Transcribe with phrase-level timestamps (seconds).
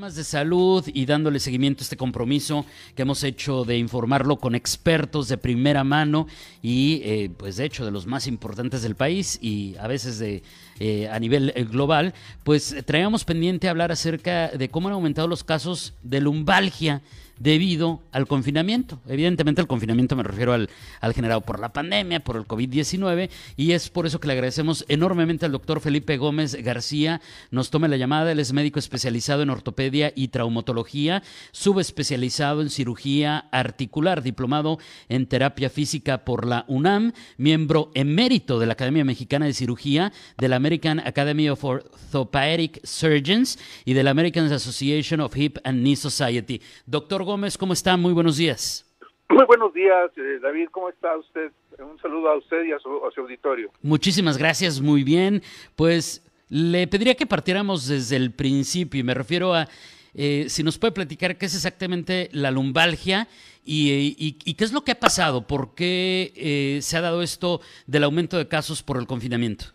[0.00, 2.64] Temas de salud y dándole seguimiento a este compromiso
[2.96, 6.26] que hemos hecho de informarlo con expertos de primera mano
[6.62, 10.42] y eh, pues de hecho de los más importantes del país y a veces de
[10.78, 15.44] eh, a nivel eh, global, pues traíamos pendiente hablar acerca de cómo han aumentado los
[15.44, 17.02] casos de lumbalgia
[17.40, 19.00] debido al confinamiento.
[19.08, 20.68] Evidentemente el confinamiento me refiero al,
[21.14, 25.46] generado por la pandemia, por el COVID-19, y es por eso que le agradecemos enormemente
[25.46, 27.20] al doctor Felipe Gómez García.
[27.50, 33.48] Nos tome la llamada, él es médico especializado en ortopedia y traumatología, subespecializado en cirugía
[33.50, 39.54] articular, diplomado en terapia física por la UNAM, miembro emérito de la Academia Mexicana de
[39.54, 45.56] Cirugía, de la American Academy of Orthopedic Surgeons y de la American Association of Hip
[45.64, 46.60] and Knee Society.
[46.84, 47.96] Doctor Gómez, ¿cómo está?
[47.96, 48.84] Muy buenos días.
[49.28, 50.68] Muy buenos días, eh, David.
[50.72, 51.52] ¿Cómo está usted?
[51.78, 53.70] Un saludo a usted y a su, a su auditorio.
[53.82, 55.40] Muchísimas gracias, muy bien.
[55.76, 59.68] Pues le pediría que partiéramos desde el principio y me refiero a
[60.12, 63.28] eh, si nos puede platicar qué es exactamente la lumbalgia
[63.64, 67.22] y, y, y qué es lo que ha pasado, por qué eh, se ha dado
[67.22, 69.66] esto del aumento de casos por el confinamiento.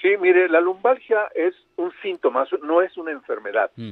[0.00, 3.70] Sí, mire, la lumbalgia es un síntoma, no es una enfermedad.
[3.76, 3.90] Mm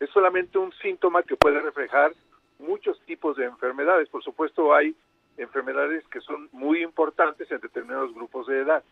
[0.00, 2.12] es solamente un síntoma que puede reflejar
[2.58, 4.08] muchos tipos de enfermedades.
[4.08, 4.96] Por supuesto, hay
[5.36, 8.82] enfermedades que son muy importantes en determinados grupos de edad,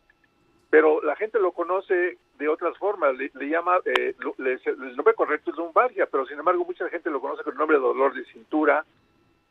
[0.70, 3.16] pero la gente lo conoce de otras formas.
[3.16, 7.20] Le, llama, eh, le, el nombre correcto es lumbalgia, pero sin embargo mucha gente lo
[7.20, 8.84] conoce con el nombre de dolor de cintura,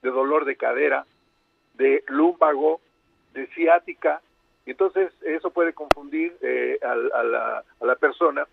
[0.04, 1.06] de dolor de cadera,
[1.74, 2.80] de lumbago,
[3.34, 4.22] de ciática.
[4.68, 8.46] Entonces eso puede confundir eh, a, a, la, a la persona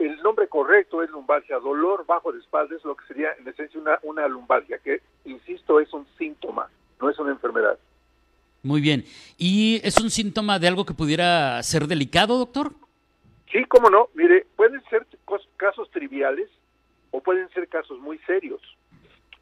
[0.00, 3.80] el nombre correcto es lumbalgia, dolor bajo de espalda es lo que sería en esencia
[3.80, 6.68] una, una lumbalgia, que, insisto, es un síntoma,
[7.00, 7.78] no es una enfermedad.
[8.62, 9.04] Muy bien.
[9.38, 12.72] ¿Y es un síntoma de algo que pudiera ser delicado, doctor?
[13.50, 14.08] Sí, cómo no.
[14.14, 15.06] Mire, pueden ser
[15.56, 16.48] casos triviales
[17.10, 18.60] o pueden ser casos muy serios.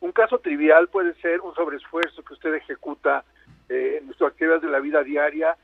[0.01, 3.25] Un caso trivial puede ser un sobreesfuerzo que usted ejecuta
[3.69, 5.57] eh, en su actividad de la vida diaria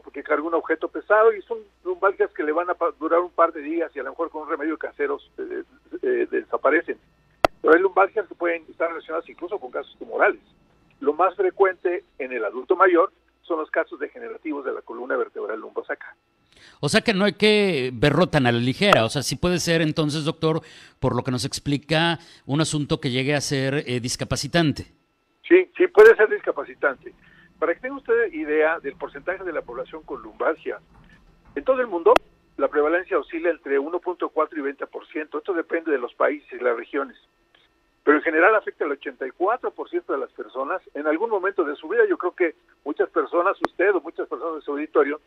[0.00, 3.52] porque carga un objeto pesado y son lumbalgias que le van a durar un par
[3.52, 5.64] de días y a lo mejor con un remedio casero eh,
[6.02, 6.98] eh, desaparecen.
[7.60, 10.40] Pero hay lumbalgias que pueden estar relacionadas incluso con casos tumorales.
[11.00, 15.60] Lo más frecuente en el adulto mayor son los casos degenerativos de la columna vertebral
[15.60, 16.14] lumbosacral.
[16.80, 19.04] O sea que no hay que verlo tan a la ligera.
[19.04, 20.62] O sea, sí puede ser entonces, doctor,
[21.00, 24.86] por lo que nos explica, un asunto que llegue a ser eh, discapacitante.
[25.48, 27.12] Sí, sí puede ser discapacitante.
[27.62, 30.80] Para que tenga usted idea del porcentaje de la población con lumbalgia,
[31.54, 32.12] en todo el mundo
[32.56, 35.38] la prevalencia oscila entre 1.4 y 20%.
[35.38, 37.16] Esto depende de los países y las regiones.
[38.02, 40.82] Pero en general afecta al 84% de las personas.
[40.94, 44.56] En algún momento de su vida, yo creo que muchas personas, usted o muchas personas
[44.56, 45.20] de su auditorio,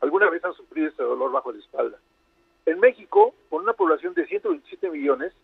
[0.00, 1.98] alguna vez han sufrido este dolor bajo la espalda.
[2.64, 5.34] En México, con una población de 127 millones,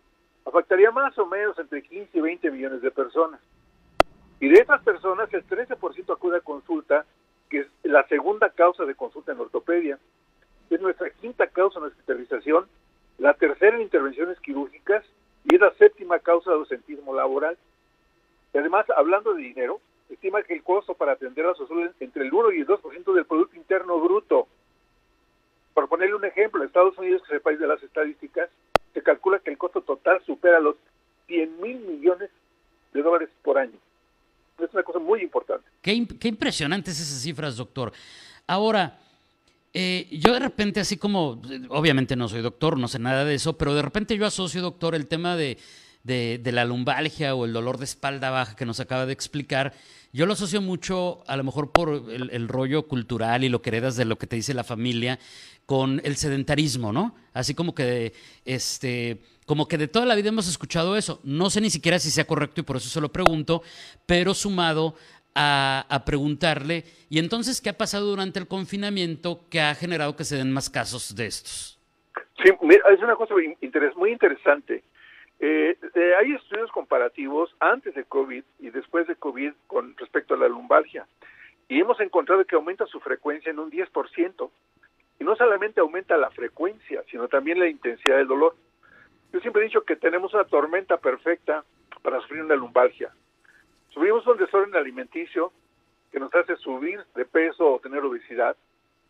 [0.47, 3.39] afectaría más o menos entre 15 y 20 millones de personas.
[5.29, 7.05] Personas, el 13% acude a consulta,
[7.49, 9.99] que es la segunda causa de consulta en ortopedia.
[10.69, 12.67] Es nuestra quinta causa en hospitalización,
[13.17, 15.03] la tercera en intervenciones quirúrgicas
[15.45, 17.57] y es la séptima causa de ausentismo laboral.
[18.53, 19.79] Y además, hablando de dinero,
[20.09, 23.13] estima que el costo para atender a salud es entre el 1 y el 2%
[23.13, 24.47] del Producto Interno Bruto.
[25.73, 28.49] Por ponerle un ejemplo, Estados Unidos, que es el país de las estadísticas,
[28.93, 30.75] se calcula que el costo total supera los
[31.27, 32.29] 100 mil millones
[32.93, 33.77] de dólares por año
[34.65, 35.67] es una cosa muy importante.
[35.81, 37.91] Qué, qué impresionantes esas cifras, doctor.
[38.47, 38.99] Ahora,
[39.73, 43.57] eh, yo de repente, así como, obviamente no soy doctor, no sé nada de eso,
[43.57, 45.57] pero de repente yo asocio, doctor, el tema de,
[46.03, 49.73] de, de, la lumbalgia o el dolor de espalda baja que nos acaba de explicar,
[50.11, 53.95] yo lo asocio mucho, a lo mejor por el, rollo cultural y lo que heredas
[53.95, 55.19] de lo que te dice la familia,
[55.67, 57.15] con el sedentarismo, ¿no?
[57.33, 61.19] Así como que, este, como que de toda la vida hemos escuchado eso.
[61.23, 63.61] No sé ni siquiera si sea correcto y por eso se lo pregunto,
[64.07, 64.95] pero sumado
[65.35, 70.23] a, a, preguntarle, ¿y entonces qué ha pasado durante el confinamiento que ha generado que
[70.23, 71.79] se den más casos de estos?
[72.43, 73.35] Sí, es una cosa
[73.95, 74.83] muy interesante.
[75.39, 80.37] Eh, eh, hay estudios comparativos antes de COVID y después de COVID con respecto a
[80.37, 81.07] la lumbalgia.
[81.69, 84.51] Y hemos encontrado que aumenta su frecuencia en un 10%.
[85.19, 88.55] Y no solamente aumenta la frecuencia, sino también la intensidad del dolor.
[89.31, 91.63] Yo siempre he dicho que tenemos una tormenta perfecta
[92.01, 93.11] para sufrir una lumbalgia.
[93.89, 95.51] Sufrimos un desorden alimenticio
[96.11, 98.55] que nos hace subir de peso o tener obesidad,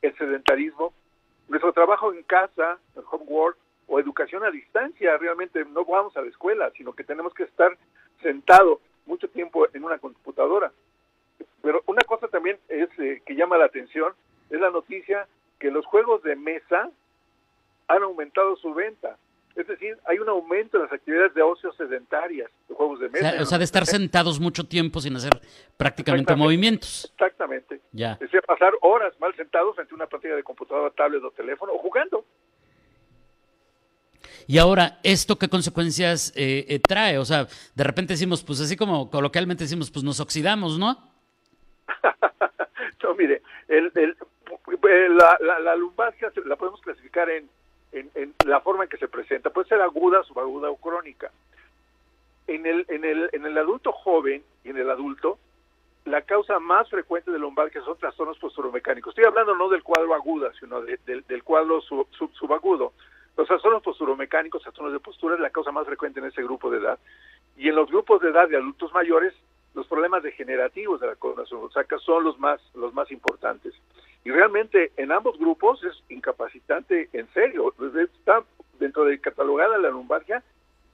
[0.01, 0.93] el sedentarismo,
[1.47, 3.57] nuestro trabajo en casa, el homework,
[3.89, 7.75] o educación a distancia, realmente no vamos a la escuela, sino que tenemos que estar
[8.21, 10.71] sentado mucho tiempo en una computadora.
[11.61, 14.13] Pero una cosa también es eh, que llama la atención
[14.49, 15.27] es la noticia
[15.59, 16.89] que los juegos de mesa
[17.87, 19.17] han aumentado su venta.
[19.55, 23.41] Es decir, hay un aumento en las actividades de ocio sedentarias, de juegos de mesa.
[23.41, 25.31] O sea, de estar sentados mucho tiempo sin hacer
[25.75, 27.11] prácticamente movimientos.
[27.13, 27.81] Exactamente.
[27.91, 28.13] Ya.
[28.13, 31.73] Es decir, pasar horas mal sentados frente a una pantalla de computadora, tablet o teléfono
[31.73, 32.23] o jugando.
[34.47, 37.17] Y ahora, ¿esto qué consecuencias eh, eh, trae?
[37.17, 40.97] O sea, de repente decimos, pues así como coloquialmente decimos, pues nos oxidamos, ¿no?
[43.03, 44.15] no, mire, el, el,
[45.17, 47.49] la, la, la, lumbalgia la podemos clasificar en,
[47.91, 49.49] en, en, la forma en que se presenta.
[49.49, 51.31] Puede ser aguda, subaguda o crónica.
[52.47, 55.37] En el, en, el, en el adulto joven y en el adulto,
[56.05, 59.11] la causa más frecuente de lumbalgia son trastornos posturomecánicos.
[59.11, 62.93] Estoy hablando no del cuadro aguda, sino de, de, del cuadro sub, sub, subagudo.
[63.39, 66.79] Los trastornos posturomecánicos, trastornos de postura, es la causa más frecuente en ese grupo de
[66.79, 66.99] edad.
[67.55, 69.33] Y en los grupos de edad de adultos mayores,
[69.73, 73.73] los problemas degenerativos de la columna sonrosaca son los más, los más importantes.
[74.25, 77.73] Y realmente en ambos grupos es incapacitante en serio.
[77.95, 78.43] Está
[78.77, 80.43] dentro de catalogada la lumbalgia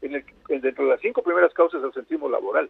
[0.03, 0.25] en el,
[0.61, 2.69] dentro de las cinco primeras causas del sentismo laboral.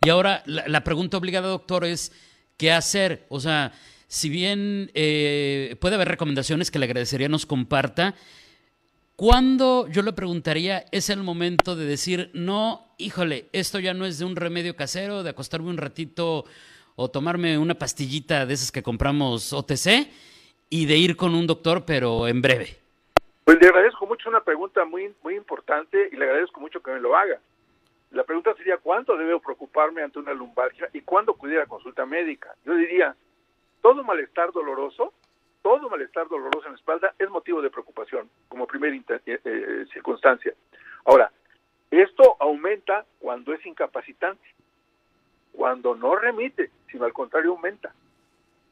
[0.00, 2.10] Y ahora la, la, pregunta obligada, doctor, es
[2.56, 3.24] ¿qué hacer?
[3.28, 3.70] O sea,
[4.08, 8.16] si bien eh, puede haber recomendaciones que le agradecería nos comparta,
[9.18, 14.20] ¿Cuándo, yo le preguntaría, es el momento de decir, no, híjole, esto ya no es
[14.20, 16.44] de un remedio casero, de acostarme un ratito
[16.94, 20.08] o tomarme una pastillita de esas que compramos OTC
[20.70, 22.78] y de ir con un doctor, pero en breve?
[23.42, 27.00] Pues le agradezco mucho una pregunta muy, muy importante y le agradezco mucho que me
[27.00, 27.40] lo haga.
[28.12, 32.54] La pregunta sería, ¿cuánto debo preocuparme ante una lumbalgia y cuándo acudir a consulta médica?
[32.64, 33.16] Yo diría,
[33.82, 35.12] todo malestar doloroso
[35.68, 40.54] todo malestar doloroso en la espalda es motivo de preocupación como primera eh, eh, circunstancia.
[41.04, 41.30] Ahora,
[41.90, 44.42] esto aumenta cuando es incapacitante,
[45.52, 47.92] cuando no remite, sino al contrario aumenta.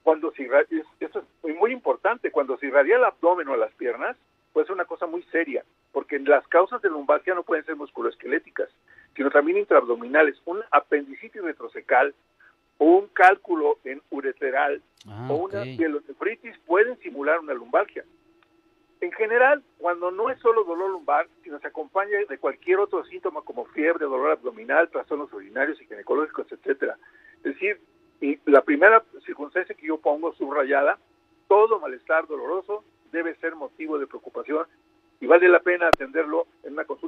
[0.02, 4.16] Cuando se irradia, esto es muy importante, cuando se irradia el abdomen o las piernas,
[4.54, 8.70] puede ser una cosa muy seria, porque las causas de lumbalgia no pueden ser musculoesqueléticas,
[9.14, 10.40] sino también intraabdominales.
[10.46, 12.14] Un apendicitis retrocecal
[12.78, 15.76] o un cálculo en ureteral ah, o una okay.
[15.76, 18.05] pielonefritis pueden simular una lumbalgia.
[19.00, 23.43] En general, cuando no es solo dolor lumbar, sino se acompaña de cualquier otro síntoma
[23.43, 26.96] como fiebre, dolor abdominal, trastornos urinarios y ginecológicos, etcétera.
[27.38, 27.78] Es decir,
[28.20, 30.99] y la primera circunstancia que yo pongo subrayada,
[31.46, 34.67] todo malestar doloroso debe ser motivo de preocupación
[35.20, 37.06] y vale la pena atenderlo en una consulta.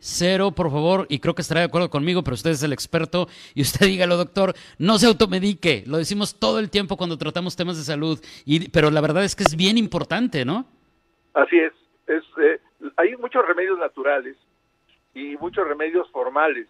[0.00, 3.28] Cero, por favor, y creo que estará de acuerdo conmigo, pero usted es el experto
[3.54, 7.76] y usted dígalo, doctor, no se automedique, lo decimos todo el tiempo cuando tratamos temas
[7.76, 10.64] de salud, y, pero la verdad es que es bien importante, ¿no?
[11.34, 11.72] Así es,
[12.06, 12.60] es eh,
[12.96, 14.36] hay muchos remedios naturales
[15.14, 16.66] y muchos remedios formales.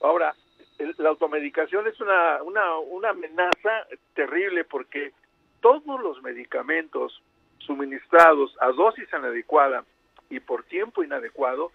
[0.00, 0.34] Ahora,
[0.78, 5.12] el, la automedicación es una, una, una amenaza terrible porque
[5.60, 7.20] todos los medicamentos
[7.58, 9.84] suministrados a dosis inadecuada
[10.30, 11.72] y por tiempo inadecuado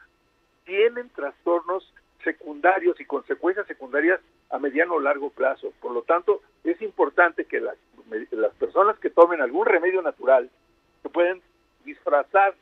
[0.66, 1.94] tienen trastornos
[2.24, 4.20] secundarios y consecuencias secundarias
[4.50, 5.74] a mediano o largo plazo.
[5.82, 7.76] Por lo tanto, es importante que las,
[8.32, 10.50] las personas que tomen algún remedio natural,
[11.02, 11.42] que pueden
[11.84, 12.56] disfrazar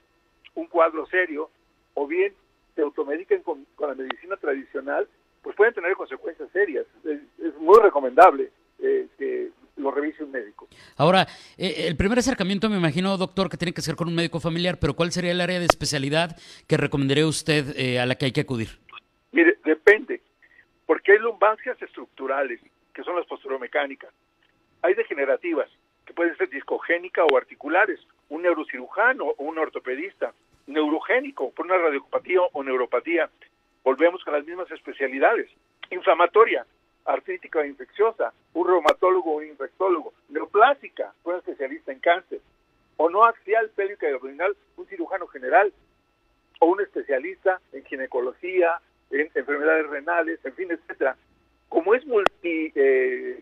[0.56, 1.50] un cuadro serio,
[1.94, 2.34] o bien
[2.76, 5.08] se automediquen con, con la medicina tradicional,
[5.42, 6.86] pues pueden tener consecuencias serias.
[7.04, 7.20] Es,
[7.58, 10.68] muy recomendable eh, que lo revise un médico.
[10.98, 14.40] Ahora, eh, el primer acercamiento me imagino, doctor, que tiene que ser con un médico
[14.40, 16.38] familiar, pero ¿cuál sería el área de especialidad
[16.68, 18.80] que recomendaría usted eh, a la que hay que acudir?
[19.32, 20.22] Mire, depende,
[20.86, 22.60] porque hay lumbalgias estructurales,
[22.94, 24.12] que son las posturomecánicas.
[24.82, 25.70] Hay degenerativas,
[26.06, 28.00] que pueden ser discogénica o articulares,
[28.30, 30.34] un neurocirujano o un ortopedista,
[30.68, 33.30] neurogénico, por una radiopatía o neuropatía.
[33.84, 35.50] Volvemos con las mismas especialidades.
[35.90, 36.66] Inflamatoria,
[37.06, 42.40] artrítica infecciosa, un reumatólogo o infectólogo, neoplásica, un especialista en cáncer,
[42.98, 45.74] o no axial, pélvica y abdominal, un cirujano general,
[46.60, 48.80] o un especialista en ginecología,
[49.10, 51.18] en enfermedades renales, en fin, etcétera.
[51.70, 53.42] Como es multi eh,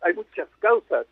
[0.00, 1.06] hay muchas causas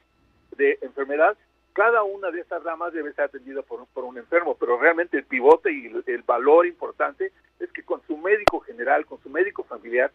[0.57, 1.37] de enfermedad,
[1.73, 5.25] cada una de estas ramas debe ser atendida por, por un enfermo, pero realmente el
[5.25, 10.13] pivote y el valor importante es que con su médico general, con su médico familiar,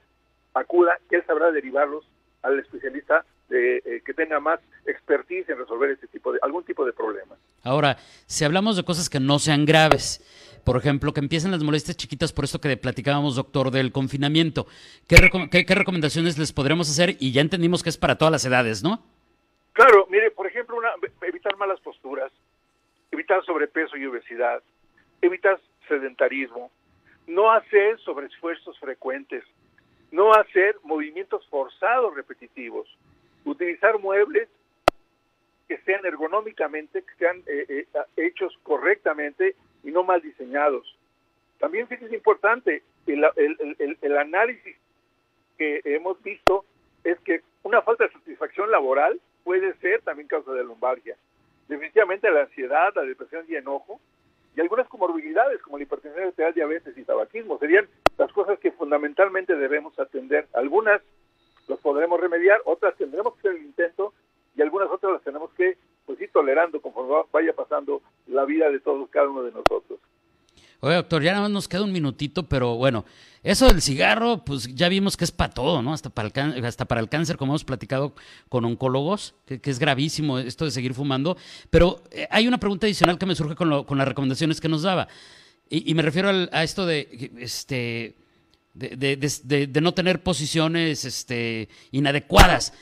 [0.59, 2.05] acuda, él sabrá derivarlos
[2.41, 6.85] al especialista de, eh, que tenga más expertise en resolver este tipo de algún tipo
[6.85, 7.37] de problemas.
[7.63, 10.21] Ahora, si hablamos de cosas que no sean graves,
[10.65, 14.67] por ejemplo, que empiecen las molestias chiquitas por esto que platicábamos, doctor, del confinamiento,
[15.07, 17.15] ¿qué, recom qué, qué recomendaciones les podremos hacer?
[17.19, 19.01] Y ya entendimos que es para todas las edades, ¿no?
[19.73, 20.89] Claro, mire, por ejemplo, una,
[21.21, 22.31] evitar malas posturas,
[23.11, 24.61] evitar sobrepeso y obesidad,
[25.21, 26.71] evitar sedentarismo,
[27.27, 29.43] no hacer sobreesfuerzos frecuentes,
[30.11, 32.87] no hacer movimientos forzados repetitivos,
[33.45, 34.47] utilizar muebles
[35.67, 40.95] que sean ergonómicamente, que sean eh, eh, hechos correctamente y no mal diseñados.
[41.59, 44.75] También es importante el, análisis
[45.57, 46.65] que hemos visto
[47.03, 51.15] es que una falta de satisfacción laboral puede ser también causa de lumbalgia.
[51.67, 53.99] Definitivamente la ansiedad, la depresión y enojo
[54.55, 57.87] y algunas comorbilidades como la hipertensión arterial, diabetes y tabaquismo serían
[58.17, 60.47] las cosas que fundamentalmente debemos atender.
[60.53, 61.01] Algunas
[61.67, 64.13] las podremos remediar, otras tendremos que hacer el intento
[64.55, 68.79] y algunas otras las tenemos que pues ir tolerando conforme vaya pasando la vida de
[68.79, 69.99] todos cada uno de nosotros.
[70.79, 73.03] Oye, doctor, ya nada más nos queda un minutito, pero bueno,
[73.43, 75.91] eso del cigarro, pues ya vimos que es para todo, ¿no?
[75.91, 78.13] Hasta para el, hasta para el cáncer, como hemos platicado
[78.47, 81.35] con oncólogos, que, es gravísimo esto de seguir fumando.
[81.71, 85.07] Pero eh, hay una pregunta adicional que me surge con, las recomendaciones que nos daba.
[85.69, 88.15] Y, me refiero a esto de, este,
[88.73, 92.73] de, de, no tener posiciones este, inadecuadas.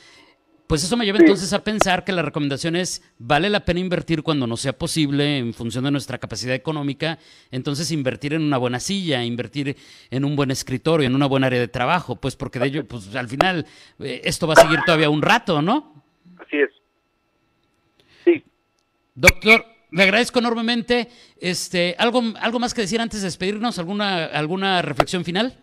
[0.67, 4.23] Pues eso me lleva entonces a pensar que la recomendación es, vale la pena invertir
[4.23, 7.19] cuando no sea posible en función de nuestra capacidad económica,
[7.51, 9.77] entonces invertir en una buena silla, invertir
[10.09, 13.15] en un buen escritorio, en una buena área de trabajo, pues porque de ello, pues
[13.15, 13.67] al final
[13.99, 16.03] eh, esto va a seguir todavía un rato, ¿no?
[16.39, 16.71] Así es.
[18.23, 18.43] Sí.
[19.13, 21.07] Doctor, le agradezco enormemente.
[21.39, 23.79] Este, ¿algo, algo más que decir antes de despedirnos?
[23.79, 25.57] ¿Alguna, alguna reflexión final?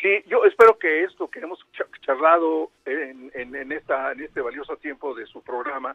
[0.00, 1.58] Sí, yo espero que esto que hemos
[2.00, 5.94] charlado en, en, esta, en este valioso tiempo de su programa,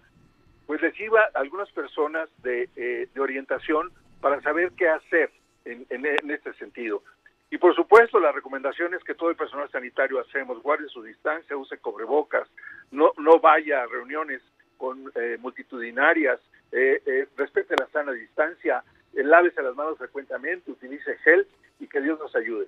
[0.67, 3.91] pues les sirva a algunas personas de, eh, de orientación
[4.21, 5.31] para saber qué hacer
[5.65, 7.01] en, en, este sentido.
[7.49, 11.57] Y por supuesto, la recomendación es que todo el personal sanitario hacemos, guarde su distancia,
[11.57, 12.47] use cobrebocas,
[12.91, 14.41] no, no vaya a reuniones
[14.77, 16.39] con eh, multitudinarias,
[16.71, 21.47] eh, eh, respete la sana distancia, lávese las manos frecuentemente, utilice gel
[21.79, 22.67] y que Dios nos ayude.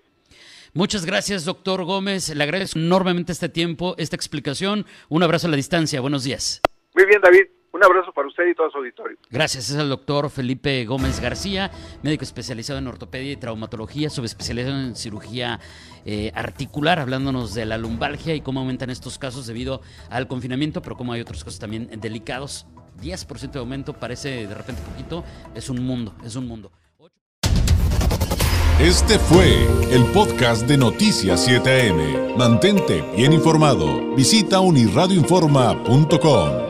[0.73, 2.33] Muchas gracias, doctor Gómez.
[2.35, 4.85] Le agradezco enormemente este tiempo, esta explicación.
[5.09, 6.01] Un abrazo a la distancia.
[6.01, 6.61] Buenos días.
[6.93, 7.47] Muy bien, David.
[7.73, 9.17] Un abrazo para usted y todo su auditorio.
[9.29, 9.69] Gracias.
[9.69, 11.69] Es el doctor Felipe Gómez García,
[12.01, 15.59] médico especializado en ortopedia y traumatología, subespecializado en cirugía
[16.05, 20.95] eh, articular, hablándonos de la lumbalgia y cómo aumentan estos casos debido al confinamiento, pero
[20.95, 22.65] cómo hay otros casos también delicados.
[22.97, 25.23] 10% de aumento parece de repente poquito.
[25.55, 26.71] Es un mundo, es un mundo.
[28.79, 32.35] Este fue el podcast de Noticias 7am.
[32.37, 34.15] Mantente bien informado.
[34.15, 36.66] Visita unirradioinforma.com.